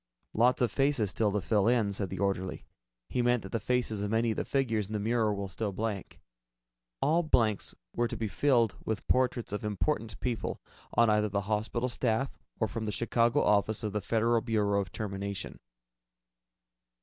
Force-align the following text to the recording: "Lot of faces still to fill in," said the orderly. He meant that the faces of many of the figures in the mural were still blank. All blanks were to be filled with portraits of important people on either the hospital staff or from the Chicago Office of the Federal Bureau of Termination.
"Lot 0.33 0.63
of 0.63 0.71
faces 0.71 1.11
still 1.11 1.31
to 1.31 1.41
fill 1.41 1.67
in," 1.67 1.93
said 1.93 2.09
the 2.09 2.17
orderly. 2.17 2.65
He 3.09 3.21
meant 3.21 3.43
that 3.43 3.51
the 3.51 3.59
faces 3.59 4.01
of 4.01 4.09
many 4.09 4.31
of 4.31 4.37
the 4.37 4.43
figures 4.45 4.87
in 4.87 4.93
the 4.93 4.99
mural 4.99 5.35
were 5.35 5.47
still 5.47 5.71
blank. 5.71 6.19
All 7.03 7.21
blanks 7.21 7.75
were 7.95 8.07
to 8.07 8.17
be 8.17 8.27
filled 8.27 8.75
with 8.83 9.05
portraits 9.07 9.51
of 9.51 9.63
important 9.63 10.19
people 10.19 10.59
on 10.95 11.11
either 11.11 11.29
the 11.29 11.41
hospital 11.41 11.87
staff 11.87 12.39
or 12.59 12.67
from 12.67 12.85
the 12.87 12.91
Chicago 12.91 13.43
Office 13.43 13.83
of 13.83 13.93
the 13.93 14.01
Federal 14.01 14.41
Bureau 14.41 14.81
of 14.81 14.91
Termination. 14.91 15.59